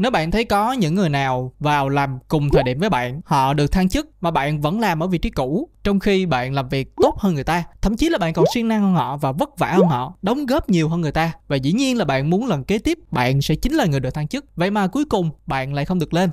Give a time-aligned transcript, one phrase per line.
[0.00, 3.54] Nếu bạn thấy có những người nào vào làm cùng thời điểm với bạn, họ
[3.54, 6.68] được thăng chức mà bạn vẫn làm ở vị trí cũ, trong khi bạn làm
[6.68, 9.32] việc tốt hơn người ta, thậm chí là bạn còn siêng năng hơn họ và
[9.32, 12.30] vất vả hơn họ, đóng góp nhiều hơn người ta và dĩ nhiên là bạn
[12.30, 14.44] muốn lần kế tiếp bạn sẽ chính là người được thăng chức.
[14.56, 16.30] Vậy mà cuối cùng bạn lại không được lên.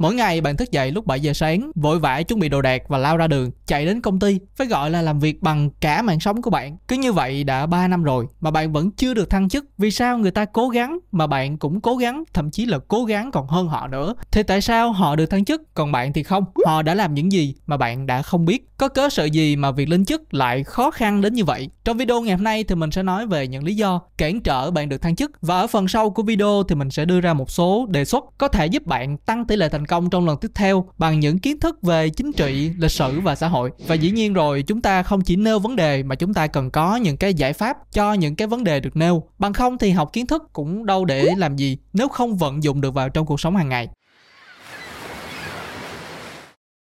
[0.00, 2.82] Mỗi ngày bạn thức dậy lúc 7 giờ sáng, vội vã chuẩn bị đồ đạc
[2.88, 6.02] và lao ra đường, chạy đến công ty, phải gọi là làm việc bằng cả
[6.02, 6.76] mạng sống của bạn.
[6.88, 9.64] Cứ như vậy đã 3 năm rồi mà bạn vẫn chưa được thăng chức.
[9.78, 13.04] Vì sao người ta cố gắng mà bạn cũng cố gắng, thậm chí là cố
[13.04, 14.14] gắng còn hơn họ nữa.
[14.30, 16.44] Thì tại sao họ được thăng chức còn bạn thì không?
[16.66, 18.66] Họ đã làm những gì mà bạn đã không biết?
[18.76, 21.68] Có cớ sự gì mà việc lên chức lại khó khăn đến như vậy?
[21.84, 24.70] Trong video ngày hôm nay thì mình sẽ nói về những lý do cản trở
[24.70, 27.34] bạn được thăng chức và ở phần sau của video thì mình sẽ đưa ra
[27.34, 30.38] một số đề xuất có thể giúp bạn tăng tỷ lệ thành công trong lần
[30.38, 33.70] tiếp theo bằng những kiến thức về chính trị, lịch sử và xã hội.
[33.86, 36.70] Và dĩ nhiên rồi, chúng ta không chỉ nêu vấn đề mà chúng ta cần
[36.70, 39.22] có những cái giải pháp cho những cái vấn đề được nêu.
[39.38, 42.80] Bằng không thì học kiến thức cũng đâu để làm gì nếu không vận dụng
[42.80, 43.88] được vào trong cuộc sống hàng ngày.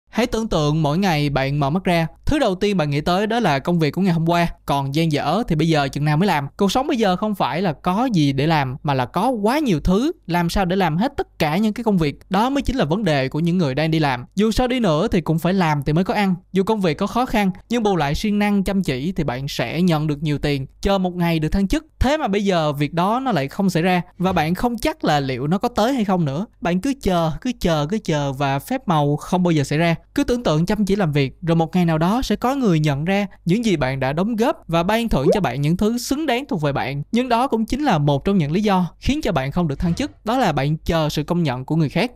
[0.10, 3.28] Hãy tưởng tượng mỗi ngày bạn mở mắt ra, thứ đầu tiên bạn nghĩ tới
[3.28, 6.06] đó là công việc của ngày hôm qua, còn gian dở thì bây giờ chừng
[6.06, 6.48] nào mới làm.
[6.58, 9.60] Cuộc sống bây giờ không phải là có gì để làm mà là có quá
[9.60, 12.20] nhiều thứ, làm sao để làm hết tất cả những cái công việc.
[12.30, 14.26] Đó mới chính là vấn đề của những người đang đi làm.
[14.36, 16.36] Dù sao đi nữa thì cũng phải làm thì mới có ăn.
[16.54, 19.48] Dù công việc có khó khăn, nhưng bù lại siêng năng chăm chỉ thì bạn
[19.48, 21.86] sẽ nhận được nhiều tiền, chờ một ngày được thăng chức.
[22.00, 25.04] Thế mà bây giờ việc đó nó lại không xảy ra và bạn không chắc
[25.04, 26.46] là liệu nó có tới hay không nữa.
[26.62, 29.96] Bạn cứ chờ, cứ chờ, cứ chờ và phép màu không bao giờ xảy ra
[30.16, 32.80] cứ tưởng tượng chăm chỉ làm việc rồi một ngày nào đó sẽ có người
[32.80, 35.98] nhận ra những gì bạn đã đóng góp và ban thưởng cho bạn những thứ
[35.98, 37.04] xứng đáng thuộc về bạn.
[37.12, 39.80] Nhưng đó cũng chính là một trong những lý do khiến cho bạn không được
[39.80, 42.12] thăng chức, đó là bạn chờ sự công nhận của người khác.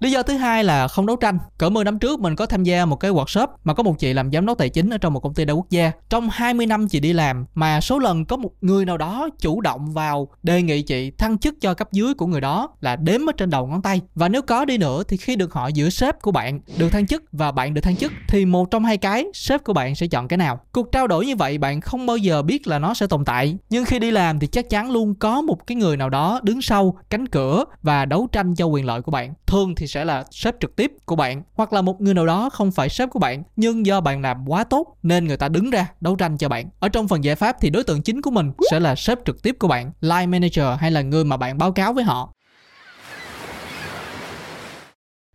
[0.00, 1.38] Lý do thứ hai là không đấu tranh.
[1.58, 4.12] Cỡ 10 năm trước mình có tham gia một cái workshop mà có một chị
[4.12, 5.92] làm giám đốc tài chính ở trong một công ty đa quốc gia.
[6.08, 9.60] Trong 20 năm chị đi làm, mà số lần có một người nào đó chủ
[9.60, 13.28] động vào đề nghị chị thăng chức cho cấp dưới của người đó là đếm
[13.28, 14.00] ở trên đầu ngón tay.
[14.14, 17.06] Và nếu có đi nữa thì khi được hỏi giữa sếp của bạn được thăng
[17.06, 20.06] chức và bạn được thăng chức thì một trong hai cái sếp của bạn sẽ
[20.06, 20.60] chọn cái nào.
[20.72, 23.58] Cuộc trao đổi như vậy bạn không bao giờ biết là nó sẽ tồn tại.
[23.70, 26.62] Nhưng khi đi làm thì chắc chắn luôn có một cái người nào đó đứng
[26.62, 29.34] sau cánh cửa và đấu tranh cho quyền lợi của bạn.
[29.46, 32.50] Thường thì sẽ là sếp trực tiếp của bạn, hoặc là một người nào đó
[32.50, 35.70] không phải sếp của bạn, nhưng do bạn làm quá tốt nên người ta đứng
[35.70, 36.70] ra đấu tranh cho bạn.
[36.80, 39.42] Ở trong phần giải pháp thì đối tượng chính của mình sẽ là sếp trực
[39.42, 42.32] tiếp của bạn, line manager hay là người mà bạn báo cáo với họ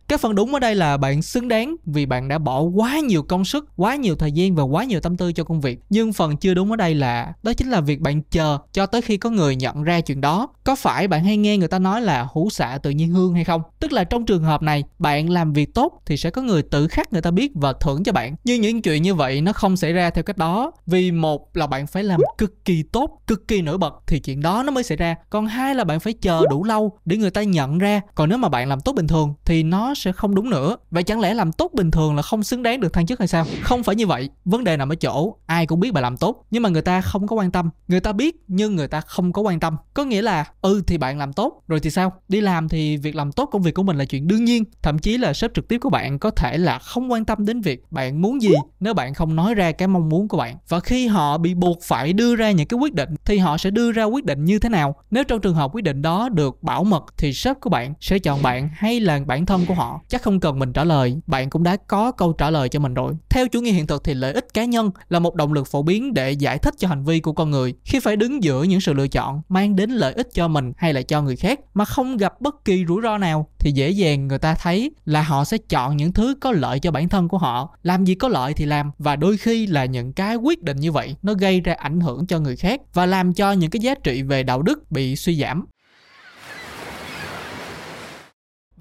[0.08, 3.22] cái phần đúng ở đây là bạn xứng đáng vì bạn đã bỏ quá nhiều
[3.22, 5.80] công sức, quá nhiều thời gian và quá nhiều tâm tư cho công việc.
[5.90, 9.02] Nhưng phần chưa đúng ở đây là, đó chính là việc bạn chờ cho tới
[9.02, 10.48] khi có người nhận ra chuyện đó.
[10.64, 13.44] Có phải bạn hay nghe người ta nói là hữu xạ tự nhiên hương hay
[13.44, 13.62] không?
[13.80, 16.88] Tức là trong trường hợp này, bạn làm việc tốt thì sẽ có người tự
[16.88, 18.36] khắc người ta biết và thưởng cho bạn.
[18.44, 20.72] Nhưng những chuyện như vậy nó không xảy ra theo cách đó.
[20.86, 24.40] Vì một là bạn phải làm cực kỳ tốt, cực kỳ nổi bật thì chuyện
[24.40, 25.14] đó nó mới xảy ra.
[25.30, 28.00] Còn hai là bạn phải chờ đủ lâu để người ta nhận ra.
[28.14, 30.76] Còn nếu mà bạn làm tốt bình thường thì nó sẽ không đúng nữa.
[30.90, 33.28] Vậy chẳng lẽ làm tốt bình thường là không xứng đáng được thăng chức hay
[33.28, 33.46] sao?
[33.62, 34.28] Không phải như vậy.
[34.44, 37.00] Vấn đề nằm ở chỗ, ai cũng biết bạn làm tốt, nhưng mà người ta
[37.00, 37.70] không có quan tâm.
[37.88, 39.76] Người ta biết, nhưng người ta không có quan tâm.
[39.94, 42.12] Có nghĩa là ừ thì bạn làm tốt, rồi thì sao?
[42.28, 44.64] Đi làm thì việc làm tốt công việc của mình là chuyện đương nhiên.
[44.82, 47.60] Thậm chí là sếp trực tiếp của bạn có thể là không quan tâm đến
[47.60, 48.50] việc bạn muốn gì
[48.80, 50.56] nếu bạn không nói ra cái mong muốn của bạn.
[50.68, 53.70] Và khi họ bị buộc phải đưa ra những cái quyết định, thì họ sẽ
[53.70, 54.94] đưa ra quyết định như thế nào?
[55.10, 58.18] Nếu trong trường hợp quyết định đó được bảo mật, thì sếp của bạn sẽ
[58.18, 59.83] chọn bạn hay là bản thân của họ?
[60.08, 62.94] Chắc không cần mình trả lời, bạn cũng đã có câu trả lời cho mình
[62.94, 63.14] rồi.
[63.30, 65.82] Theo chủ nghĩa hiện thực thì lợi ích cá nhân là một động lực phổ
[65.82, 68.80] biến để giải thích cho hành vi của con người khi phải đứng giữa những
[68.80, 71.84] sự lựa chọn mang đến lợi ích cho mình hay là cho người khác mà
[71.84, 75.44] không gặp bất kỳ rủi ro nào thì dễ dàng người ta thấy là họ
[75.44, 77.76] sẽ chọn những thứ có lợi cho bản thân của họ.
[77.82, 80.92] Làm gì có lợi thì làm, và đôi khi là những cái quyết định như
[80.92, 83.94] vậy nó gây ra ảnh hưởng cho người khác và làm cho những cái giá
[83.94, 85.66] trị về đạo đức bị suy giảm.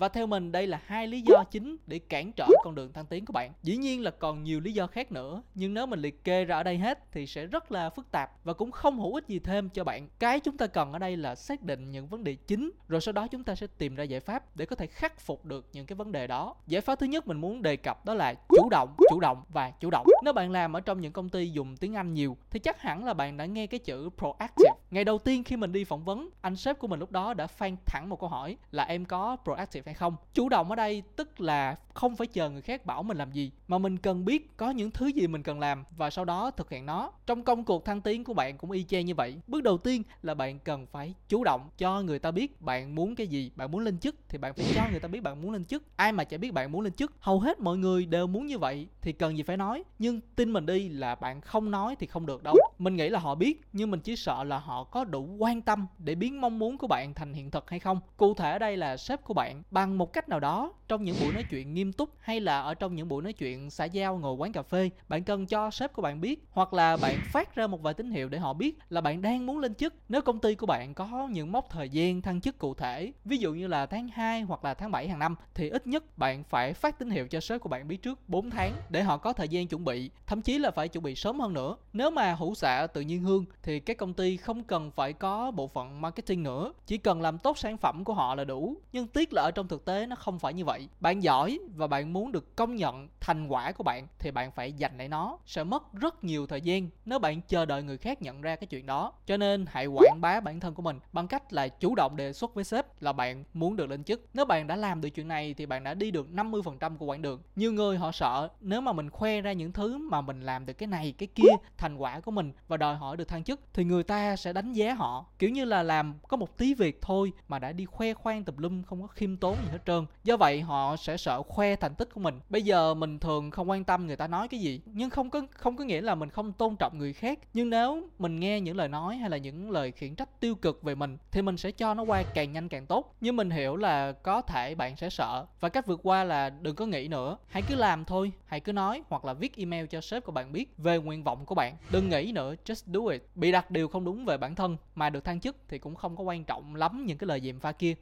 [0.03, 3.05] Và theo mình đây là hai lý do chính để cản trở con đường thăng
[3.05, 3.51] tiến của bạn.
[3.63, 6.57] Dĩ nhiên là còn nhiều lý do khác nữa, nhưng nếu mình liệt kê ra
[6.57, 9.39] ở đây hết thì sẽ rất là phức tạp và cũng không hữu ích gì
[9.39, 10.07] thêm cho bạn.
[10.19, 13.11] Cái chúng ta cần ở đây là xác định những vấn đề chính, rồi sau
[13.11, 15.85] đó chúng ta sẽ tìm ra giải pháp để có thể khắc phục được những
[15.85, 16.55] cái vấn đề đó.
[16.67, 19.71] Giải pháp thứ nhất mình muốn đề cập đó là chủ động, chủ động và
[19.71, 20.07] chủ động.
[20.23, 23.05] Nếu bạn làm ở trong những công ty dùng tiếng Anh nhiều thì chắc hẳn
[23.05, 24.71] là bạn đã nghe cái chữ proactive.
[24.91, 27.47] Ngày đầu tiên khi mình đi phỏng vấn, anh sếp của mình lúc đó đã
[27.47, 30.15] phang thẳng một câu hỏi là em có proactive hay không?
[30.33, 33.51] Chủ động ở đây tức là không phải chờ người khác bảo mình làm gì,
[33.67, 36.69] mà mình cần biết có những thứ gì mình cần làm và sau đó thực
[36.69, 37.11] hiện nó.
[37.25, 39.35] Trong công cuộc thăng tiến của bạn cũng y chang như vậy.
[39.47, 43.15] Bước đầu tiên là bạn cần phải chủ động cho người ta biết bạn muốn
[43.15, 45.51] cái gì, bạn muốn lên chức thì bạn phải cho người ta biết bạn muốn
[45.51, 45.83] lên chức.
[45.95, 48.57] Ai mà chả biết bạn muốn lên chức, hầu hết mọi người đều muốn như
[48.57, 49.83] vậy thì cần gì phải nói.
[49.99, 52.55] Nhưng tin mình đi là bạn không nói thì không được đâu.
[52.79, 55.87] Mình nghĩ là họ biết, nhưng mình chỉ sợ là họ có đủ quan tâm
[55.97, 57.99] để biến mong muốn của bạn thành hiện thực hay không.
[58.17, 59.63] Cụ thể ở đây là sếp của bạn.
[59.71, 62.73] Bằng một cách nào đó, trong những buổi nói chuyện nghiêm túc hay là ở
[62.73, 65.93] trong những buổi nói chuyện xã giao ngồi quán cà phê, bạn cần cho sếp
[65.93, 68.77] của bạn biết hoặc là bạn phát ra một vài tín hiệu để họ biết
[68.89, 69.93] là bạn đang muốn lên chức.
[70.09, 73.37] Nếu công ty của bạn có những mốc thời gian thăng chức cụ thể, ví
[73.37, 76.43] dụ như là tháng 2 hoặc là tháng 7 hàng năm, thì ít nhất bạn
[76.43, 79.33] phải phát tín hiệu cho sếp của bạn biết trước 4 tháng để họ có
[79.33, 81.75] thời gian chuẩn bị, thậm chí là phải chuẩn bị sớm hơn nữa.
[81.93, 85.51] Nếu mà hữu xạ tự nhiên hương, thì các công ty không cần phải có
[85.51, 88.75] bộ phận marketing nữa, chỉ cần làm tốt sản phẩm của họ là đủ.
[88.93, 90.87] Nhưng tiếc là ở trong thực tế nó không phải như vậy.
[90.99, 94.73] Bạn giỏi và bạn muốn được công nhận thành quả của bạn thì bạn phải
[94.73, 98.21] dành lại nó, sẽ mất rất nhiều thời gian nếu bạn chờ đợi người khác
[98.21, 99.13] nhận ra cái chuyện đó.
[99.25, 102.33] Cho nên hãy quảng bá bản thân của mình bằng cách là chủ động đề
[102.33, 104.25] xuất với sếp là bạn muốn được lên chức.
[104.33, 107.21] Nếu bạn đã làm được chuyện này thì bạn đã đi được 50% của quãng
[107.21, 107.41] đường.
[107.55, 110.73] Nhiều người họ sợ nếu mà mình khoe ra những thứ mà mình làm được
[110.73, 113.83] cái này, cái kia, thành quả của mình và đòi hỏi được thăng chức thì
[113.83, 115.25] người ta sẽ đánh giá họ.
[115.39, 118.57] Kiểu như là làm có một tí việc thôi mà đã đi khoe khoang tùm
[118.57, 120.05] lum, không có khiêm tốn gì hết trơn.
[120.23, 122.39] Do vậy họ sẽ sợ khoe thành tích của mình.
[122.49, 125.41] Bây giờ mình thường không quan tâm người ta nói cái gì, nhưng không có
[125.51, 127.39] không có nghĩa là mình không tôn trọng người khác.
[127.53, 130.83] Nhưng nếu mình nghe những lời nói hay là những lời khiển trách tiêu cực
[130.83, 133.15] về mình, thì mình sẽ cho nó qua càng nhanh càng tốt.
[133.21, 135.45] Nhưng mình hiểu là có thể bạn sẽ sợ.
[135.59, 137.37] Và cách vượt qua là đừng có nghĩ nữa.
[137.47, 140.51] Hãy cứ làm thôi, hãy cứ nói hoặc là viết email cho sếp của bạn
[140.51, 141.75] biết về nguyện vọng của bạn.
[141.91, 143.23] Đừng nghĩ nữa, just do it.
[143.35, 146.15] Bị đặt điều không đúng về bản thân mà được thăng chức thì cũng không
[146.15, 147.93] có quan trọng lắm những cái lời dèm pha kia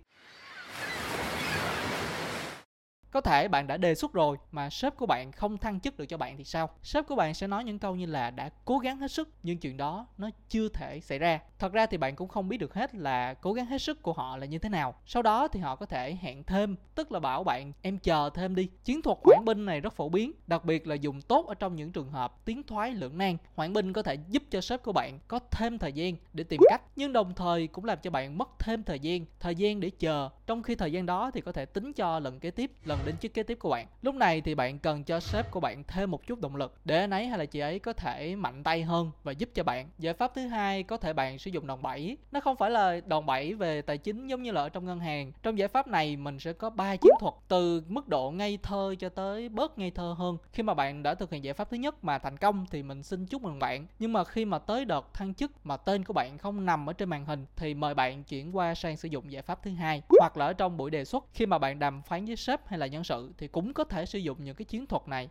[3.11, 6.05] có thể bạn đã đề xuất rồi mà sếp của bạn không thăng chức được
[6.05, 6.69] cho bạn thì sao?
[6.83, 9.57] Sếp của bạn sẽ nói những câu như là đã cố gắng hết sức, nhưng
[9.57, 11.39] chuyện đó nó chưa thể xảy ra.
[11.59, 14.13] Thật ra thì bạn cũng không biết được hết là cố gắng hết sức của
[14.13, 14.95] họ là như thế nào.
[15.05, 18.55] Sau đó thì họ có thể hẹn thêm, tức là bảo bạn, em chờ thêm
[18.55, 18.69] đi.
[18.83, 21.75] Chiến thuật hoãn binh này rất phổ biến, đặc biệt là dùng tốt ở trong
[21.75, 23.37] những trường hợp tiến thoái lưỡng nan.
[23.55, 26.61] Hoãn binh có thể giúp cho sếp của bạn có thêm thời gian để tìm
[26.69, 29.89] cách, nhưng đồng thời cũng làm cho bạn mất thêm thời gian thời gian để
[29.89, 30.29] chờ.
[30.47, 33.17] Trong khi thời gian đó thì có thể tính cho lần kế tiếp, lần đến
[33.17, 33.87] chức kế tiếp của bạn.
[34.01, 36.75] Lúc này thì bạn cần cho sếp của bạn thêm một chút động lực.
[36.85, 39.63] Để anh ấy hay là chị ấy có thể mạnh tay hơn và giúp cho
[39.63, 39.89] bạn.
[39.99, 42.17] Giải pháp thứ hai, có thể bạn sử dụng đòn bẩy.
[42.31, 44.99] Nó không phải là đòn bẩy về tài chính giống như là ở trong ngân
[44.99, 45.31] hàng.
[45.43, 48.95] Trong giải pháp này, mình sẽ có ba chiến thuật, từ mức độ ngây thơ
[48.99, 50.37] cho tới bớt ngây thơ hơn.
[50.51, 53.03] Khi mà bạn đã thực hiện giải pháp thứ nhất mà thành công thì mình
[53.03, 53.87] xin chúc mừng bạn.
[53.99, 56.93] Nhưng mà khi mà tới đợt thăng chức mà tên của bạn không nằm ở
[56.93, 60.01] trên màn hình thì mời bạn chuyển qua sang sử dụng giải pháp thứ hai,
[60.19, 61.25] hoặc là ở trong buổi đề xuất.
[61.33, 64.05] Khi mà bạn đàm phán với sếp hay là nhân sự thì cũng có thể
[64.05, 65.29] sử dụng những cái chiến thuật này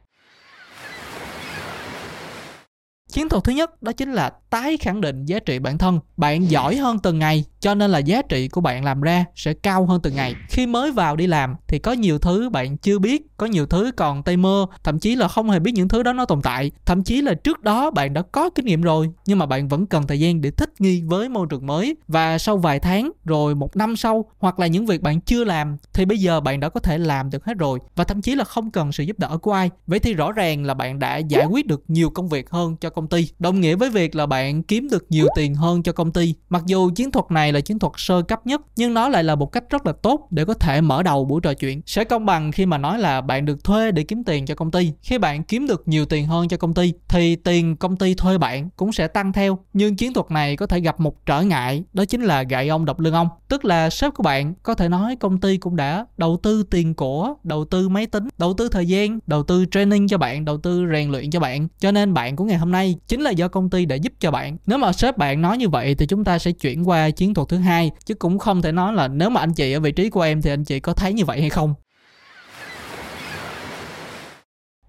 [3.12, 6.00] chiến thuật thứ nhất đó chính là tái khẳng định giá trị bản thân.
[6.16, 9.54] Bạn giỏi hơn từng ngày, cho nên là giá trị của bạn làm ra sẽ
[9.54, 10.34] cao hơn từng ngày.
[10.48, 13.90] Khi mới vào đi làm thì có nhiều thứ bạn chưa biết, có nhiều thứ
[13.96, 16.70] còn tay mơ, thậm chí là không hề biết những thứ đó nó tồn tại.
[16.86, 19.86] Thậm chí là trước đó bạn đã có kinh nghiệm rồi, nhưng mà bạn vẫn
[19.86, 21.96] cần thời gian để thích nghi với môi trường mới.
[22.08, 25.76] Và sau vài tháng, rồi một năm sau, hoặc là những việc bạn chưa làm,
[25.92, 27.78] thì bây giờ bạn đã có thể làm được hết rồi.
[27.96, 29.70] Và thậm chí là không cần sự giúp đỡ của ai.
[29.86, 32.90] Vậy thì rõ ràng là bạn đã giải quyết được nhiều công việc hơn cho
[33.00, 33.28] công ty.
[33.38, 36.34] Đồng nghĩa với việc là bạn kiếm được nhiều tiền hơn cho công ty.
[36.50, 39.34] Mặc dù chiến thuật này là chiến thuật sơ cấp nhất, nhưng nó lại là
[39.34, 41.82] một cách rất là tốt để có thể mở đầu buổi trò chuyện.
[41.86, 44.70] Sẽ công bằng khi mà nói là bạn được thuê để kiếm tiền cho công
[44.70, 44.92] ty.
[45.02, 48.38] Khi bạn kiếm được nhiều tiền hơn cho công ty, thì tiền công ty thuê
[48.38, 49.58] bạn cũng sẽ tăng theo.
[49.72, 52.84] Nhưng chiến thuật này có thể gặp một trở ngại, đó chính là gậy ông
[52.84, 53.28] đập lưng ông.
[53.48, 56.94] Tức là sếp của bạn có thể nói công ty cũng đã đầu tư tiền
[56.94, 60.58] của, đầu tư máy tính, đầu tư thời gian, đầu tư training cho bạn, đầu
[60.58, 61.68] tư rèn luyện cho bạn.
[61.78, 64.30] Cho nên bạn của ngày hôm nay chính là do công ty đã giúp cho
[64.30, 64.56] bạn.
[64.66, 67.48] Nếu mà sếp bạn nói như vậy thì chúng ta sẽ chuyển qua chiến thuật
[67.48, 70.10] thứ hai, chứ cũng không thể nói là nếu mà anh chị ở vị trí
[70.10, 71.74] của em thì anh chị có thấy như vậy hay không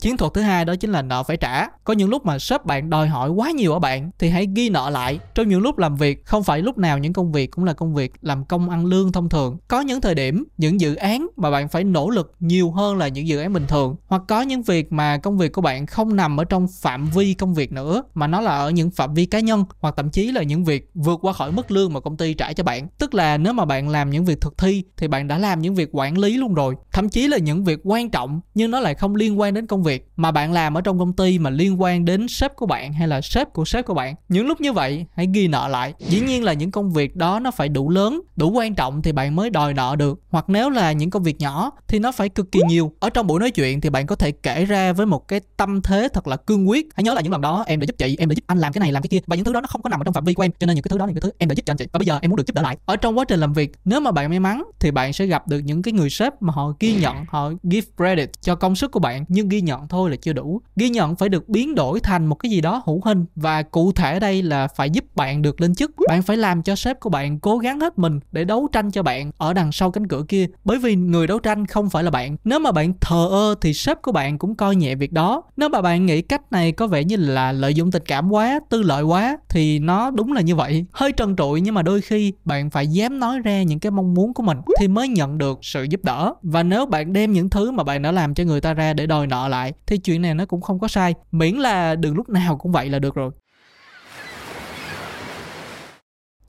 [0.01, 1.67] chiến thuật thứ hai đó chính là nợ phải trả.
[1.84, 4.70] Có những lúc mà sếp bạn đòi hỏi quá nhiều ở bạn, thì hãy ghi
[4.70, 5.20] nợ lại.
[5.36, 7.93] Trong những lúc làm việc, không phải lúc nào những công việc cũng là công
[7.93, 9.58] việc làm công ăn lương thông thường.
[9.67, 13.08] Có những thời điểm, những dự án mà bạn phải nỗ lực nhiều hơn là
[13.08, 13.96] những dự án bình thường.
[14.08, 17.34] Hoặc có những việc mà công việc của bạn không nằm ở trong phạm vi
[17.34, 20.31] công việc nữa, mà nó là ở những phạm vi cá nhân, hoặc thậm chí
[20.31, 22.88] là những việc vượt qua khỏi mức lương mà công ty trả cho bạn.
[23.00, 25.75] Tức là nếu mà bạn làm những việc thực thi, thì bạn đã làm những
[25.75, 26.75] việc quản lý luôn rồi.
[26.91, 29.84] Thậm chí là những việc quan trọng, nhưng nó lại không liên quan đến công
[29.84, 32.65] việc việc mà bạn làm ở trong công ty mà liên quan đến sếp của
[32.65, 34.15] bạn hay là sếp của sếp của bạn.
[34.29, 35.93] Những lúc như vậy, hãy ghi nợ lại.
[36.00, 39.12] Dĩ nhiên là những công việc đó nó phải đủ lớn, đủ quan trọng thì
[39.12, 40.19] bạn mới đòi nợ được.
[40.29, 42.91] Hoặc nếu là những công việc nhỏ thì nó phải cực kỳ nhiều.
[43.00, 45.81] Ở trong buổi nói chuyện thì bạn có thể kể ra với một cái tâm
[45.81, 46.88] thế thật là cương quyết.
[46.95, 48.74] Hãy nhớ là những lần đó, em đã giúp chị, em đã giúp anh làm
[48.74, 49.19] cái này, làm cái kia.
[49.27, 50.67] Và những thứ đó nó không có nằm ở trong phạm vi của em, cho
[50.67, 51.88] nên những cái thứ đó là những cái thứ em đã giúp cho anh chị.
[51.91, 52.77] Và bây giờ em muốn được giúp đỡ lại.
[52.86, 55.48] Ở trong quá trình làm việc, nếu mà bạn may mắn thì bạn sẽ gặp
[55.48, 58.91] được những cái người sếp mà họ ghi nhận, họ give credit cho công sức
[58.91, 60.61] của bạn, nhưng ghi nhận thôi là chưa đủ.
[60.75, 63.91] Ghi nhận phải được biến đổi thành một cái gì đó hữu hình và cụ
[63.91, 65.91] thể đây là phải giúp bạn được lên chức.
[66.07, 69.03] Bạn phải làm cho sếp của bạn cố gắng hết mình để đấu tranh cho
[69.03, 70.47] bạn ở đằng sau cánh cửa kia.
[70.63, 72.35] Bởi vì người đấu tranh không phải là bạn.
[72.43, 75.43] Nếu mà bạn thờ ơ thì sếp của bạn cũng coi nhẹ việc đó.
[75.57, 78.59] Nếu mà bạn nghĩ cách này có vẻ như là lợi dụng tình cảm quá,
[78.69, 80.85] tư lợi quá thì nó đúng là như vậy.
[80.91, 84.13] Hơi trần trụi nhưng mà đôi khi bạn phải dám nói ra những cái mong
[84.13, 86.33] muốn của mình thì mới nhận được sự giúp đỡ.
[86.41, 89.07] Và nếu bạn đem những thứ mà bạn đã làm cho người ta ra để
[89.07, 91.15] đòi nợ lại thì chuyện này nó cũng không có sai.
[91.31, 93.31] Miễn là đừng lúc nào cũng vậy là được rồi.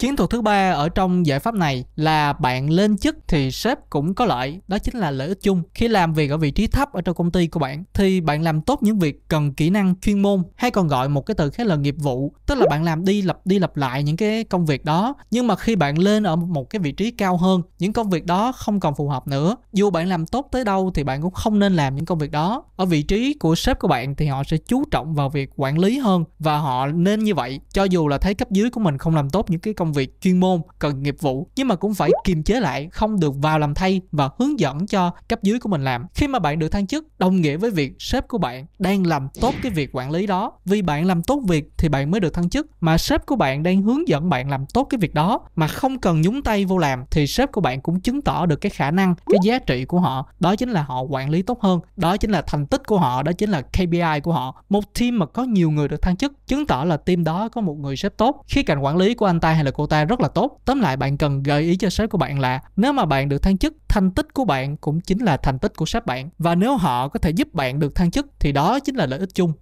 [0.03, 3.91] Chiến thuật thứ ba ở trong giải pháp này là bạn lên chức thì sếp
[3.91, 5.63] cũng có lợi, đó chính là lợi ích chung.
[5.75, 8.43] Khi làm việc ở vị trí thấp ở trong công ty của bạn thì bạn
[8.43, 11.51] làm tốt những việc cần kỹ năng, chuyên môn hay còn gọi một cái từ
[11.51, 14.45] khác là nghiệp vụ, tức là bạn làm đi lặp đi lặp lại những cái
[14.45, 15.15] công việc đó.
[15.31, 18.27] Nhưng mà khi bạn lên ở một cái vị trí cao hơn, những công việc
[18.27, 19.57] đó không còn phù hợp nữa.
[19.73, 22.31] Dù bạn làm tốt tới đâu thì bạn cũng không nên làm những công việc
[22.31, 22.65] đó.
[22.77, 25.79] Ở vị trí của sếp của bạn thì họ sẽ chú trọng vào việc quản
[25.79, 27.61] lý hơn và họ nên như vậy.
[27.73, 29.97] Cho dù là thấy cấp dưới của mình không làm tốt những cái công công
[29.97, 33.35] việc chuyên môn, cần nghiệp vụ, nhưng mà cũng phải kiềm chế lại, không được
[33.37, 36.07] vào làm thay và hướng dẫn cho cấp dưới của mình làm.
[36.15, 39.29] Khi mà bạn được thăng chức, đồng nghĩa với việc sếp của bạn đang làm
[39.41, 40.53] tốt cái việc quản lý đó.
[40.65, 43.63] Vì bạn làm tốt việc thì bạn mới được thăng chức, mà sếp của bạn
[43.63, 45.41] đang hướng dẫn bạn làm tốt cái việc đó.
[45.57, 48.57] Mà không cần nhúng tay vô làm thì sếp của bạn cũng chứng tỏ được
[48.57, 50.29] cái khả năng, cái giá trị của họ.
[50.41, 51.81] Đó chính là họ quản lý tốt hơn.
[51.97, 53.23] Đó chính là thành tích của họ.
[53.23, 54.63] Đó chính là KPI của họ.
[54.69, 57.61] Một team mà có nhiều người được thăng chức, chứng tỏ là team đó có
[57.61, 58.45] một người sếp tốt.
[58.49, 60.59] Khi cạnh quản lý của anh ta hay là cô ta rất là tốt.
[60.65, 63.43] Tóm lại bạn cần gợi ý cho sếp của bạn là nếu mà bạn được
[63.43, 66.31] thăng chức, thành tích của bạn cũng chính là thành tích của sếp bạn.
[66.39, 69.19] Và nếu họ có thể giúp bạn được thăng chức thì đó chính là lợi
[69.19, 69.53] ích chung.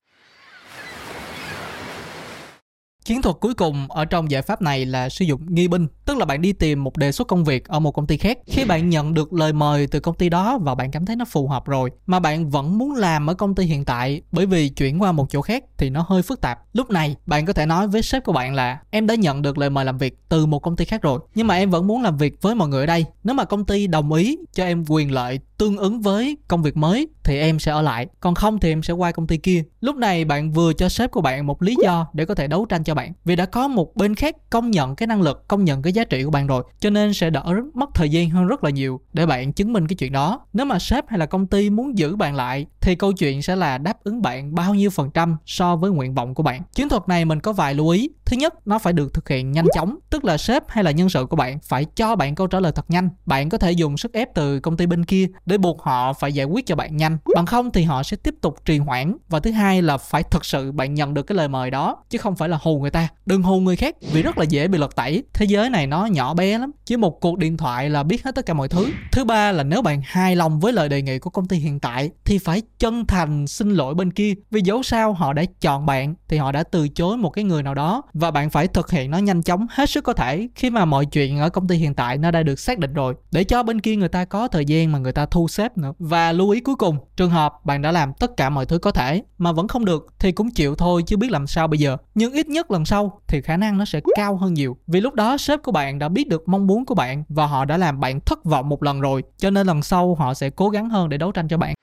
[3.11, 6.19] Chiến thuật cuối cùng ở trong giải pháp này là sử dụng nghi binh, tức
[6.19, 8.38] là bạn đi tìm một đề xuất công việc ở một công ty khác.
[8.47, 11.25] Khi bạn nhận được lời mời từ công ty đó và bạn cảm thấy nó
[11.25, 14.69] phù hợp rồi, mà bạn vẫn muốn làm ở công ty hiện tại bởi vì
[14.69, 16.59] chuyển qua một chỗ khác thì nó hơi phức tạp.
[16.73, 19.59] Lúc này, bạn có thể nói với sếp của bạn là em đã nhận được
[19.59, 22.02] lời mời làm việc từ một công ty khác rồi, nhưng mà em vẫn muốn
[22.02, 23.05] làm việc với mọi người ở đây.
[23.25, 26.76] Nếu mà công ty đồng ý cho em quyền lợi tương ứng với công việc
[26.76, 29.62] mới thì em sẽ ở lại, còn không thì em sẽ qua công ty kia.
[29.81, 32.64] Lúc này bạn vừa cho sếp của bạn một lý do để có thể đấu
[32.64, 35.64] tranh cho bạn, vì đã có một bên khác công nhận cái năng lực, công
[35.64, 38.47] nhận cái giá trị của bạn rồi, cho nên sẽ đỡ mất thời gian hơn
[38.47, 40.40] rất là nhiều để bạn chứng minh cái chuyện đó.
[40.52, 43.57] Nếu mà sếp hay là công ty muốn giữ bạn lại, thì câu chuyện sẽ
[43.57, 46.62] là đáp ứng bạn bao nhiêu phần trăm so với nguyện vọng của bạn.
[46.73, 48.11] Chiến thuật này mình có vài lưu ý.
[48.25, 51.09] Thứ nhất, nó phải được thực hiện nhanh chóng, tức là sếp hay là nhân
[51.09, 53.09] sự của bạn phải cho bạn câu trả lời thật nhanh.
[53.26, 56.33] Bạn có thể dùng sức ép từ công ty bên kia để buộc họ phải
[56.33, 57.19] giải quyết cho bạn nhanh.
[57.35, 59.16] Bằng không thì họ sẽ tiếp tục trì hoãn.
[59.28, 62.19] Và thứ hai là phải thật sự bạn nhận được cái lời mời đó, chứ
[62.19, 63.09] không phải là hù người ta.
[63.26, 65.23] Đừng hù người khác, vì rất là dễ bị lật tẩy.
[65.33, 68.35] Thế giới này nó nhỏ bé lắm, chỉ một cuộc điện thoại là biết hết
[68.35, 68.87] tất cả mọi thứ.
[69.12, 71.80] Thứ ba là nếu bạn hài lòng với lời đề nghị của công ty hiện
[71.80, 75.87] tại, thì phải chân thành xin lỗi bên kia, vì dẫu sao họ đã chọn
[75.87, 78.02] bạn, thì họ đã từ chối một cái người nào đó.
[78.12, 81.07] Và bạn phải thực hiện nó nhanh chóng, hết sức có thể, khi mà mọi
[81.07, 83.14] chuyện ở công ty hiện tại nó đã được xác định rồi.
[83.30, 85.93] Để cho bên kia người ta có thời gian mà người ta thu xếp nữa.
[85.99, 88.91] Và lưu ý cuối cùng, trường hợp bạn đã làm tất cả mọi thứ có
[88.91, 91.97] thể mà vẫn không được thì cũng chịu thôi chứ biết làm sao bây giờ.
[92.15, 94.77] Nhưng ít nhất lần sau thì khả năng nó sẽ cao hơn nhiều.
[94.87, 97.65] Vì lúc đó sếp của bạn đã biết được mong muốn của bạn và họ
[97.65, 100.69] đã làm bạn thất vọng một lần rồi, cho nên lần sau họ sẽ cố
[100.69, 101.75] gắng hơn để đấu tranh cho bạn.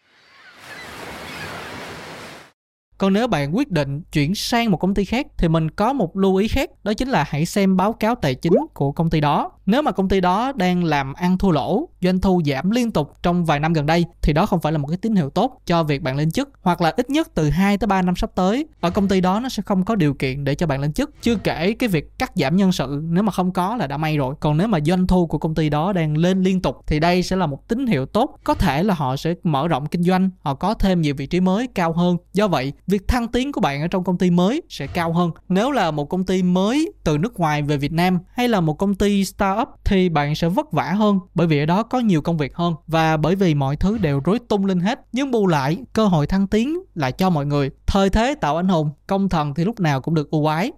[2.98, 6.18] Còn nếu bạn quyết định chuyển sang một công ty khác thì mình có một
[6.18, 9.22] lưu ý khác, đó chính là hãy xem báo cáo tài chính của công ty
[9.22, 9.52] đó.
[9.66, 13.14] Nếu mà công ty đó đang làm ăn thua lỗ doanh thu giảm liên tục
[13.24, 15.62] trong vài năm gần đây, thì đó không phải là một cái tín hiệu tốt
[15.66, 18.32] cho việc bạn lên chức, hoặc là ít nhất từ 2 tới 3 năm sắp
[18.36, 18.66] tới.
[18.80, 21.10] Ở công ty đó nó sẽ không có điều kiện để cho bạn lên chức.
[21.22, 24.18] Chưa kể cái việc cắt giảm nhân sự, nếu mà không có là đã may
[24.18, 24.36] rồi.
[24.40, 27.24] Còn nếu mà doanh thu của công ty đó đang lên liên tục, thì đây
[27.24, 28.40] sẽ là một tín hiệu tốt.
[28.44, 31.40] Có thể là họ sẽ mở rộng kinh doanh, họ có thêm nhiều vị trí
[31.40, 32.18] mới, cao hơn.
[32.34, 35.32] Do vậy, việc thăng tiến của bạn ở trong công ty mới sẽ cao hơn.
[35.50, 38.74] Nếu là một công ty mới từ nước ngoài về Việt Nam, hay là một
[38.74, 41.20] công ty startup, thì bạn sẽ vất vả hơn.
[41.34, 44.22] Bởi vì ở đó có nhiều công việc hơn và bởi vì mọi thứ đều
[44.26, 47.70] rối tung lên hết, nhưng bù lại, cơ hội thăng tiến lại cho mọi người
[47.88, 50.72] thời thế tạo anh hùng công thần thì lúc nào cũng được ưu ái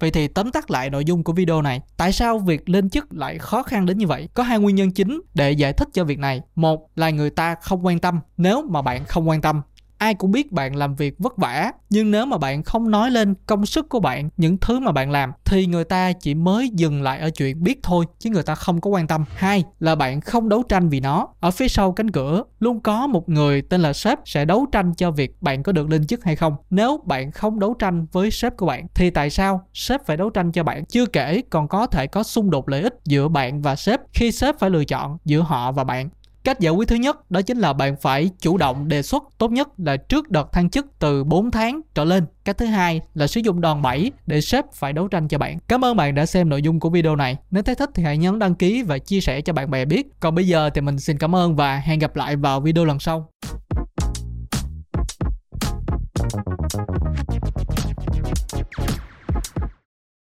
[0.00, 1.80] Vậy thì tóm tắt lại nội dung của video này.
[1.96, 4.28] Tại sao việc lên chức lại khó khăn đến như vậy?
[4.34, 6.40] Có hai nguyên nhân chính để giải thích cho việc này.
[6.54, 8.20] Một là người ta không quan tâm.
[8.36, 9.62] Nếu mà bạn không quan tâm
[9.98, 13.34] ai cũng biết bạn làm việc vất vả, nhưng nếu mà bạn không nói lên
[13.46, 17.02] công sức của bạn, những thứ mà bạn làm, thì người ta chỉ mới dừng
[17.02, 19.24] lại ở chuyện biết thôi, chứ người ta không có quan tâm.
[19.34, 21.28] Hai là bạn không đấu tranh vì nó.
[21.40, 24.94] Ở phía sau cánh cửa, luôn có một người tên là sếp sẽ đấu tranh
[24.94, 26.56] cho việc bạn có được lên chức hay không.
[26.70, 30.30] Nếu bạn không đấu tranh với sếp của bạn, thì tại sao sếp phải đấu
[30.30, 30.84] tranh cho bạn?
[30.86, 34.32] Chưa kể còn có thể có xung đột lợi ích giữa bạn và sếp khi
[34.32, 36.08] sếp phải lựa chọn giữa họ và bạn.
[36.46, 39.50] Cách giải quyết thứ nhất đó chính là bạn phải chủ động đề xuất tốt
[39.50, 42.26] nhất là trước đợt thăng chức từ 4 tháng trở lên.
[42.44, 45.58] Cách thứ hai là sử dụng đòn bẩy để sếp phải đấu tranh cho bạn.
[45.68, 47.36] Cảm ơn bạn đã xem nội dung của video này.
[47.50, 50.06] Nếu thấy thích thì hãy nhấn đăng ký và chia sẻ cho bạn bè biết.
[50.20, 52.98] Còn bây giờ thì mình xin cảm ơn và hẹn gặp lại vào video lần
[52.98, 53.30] sau.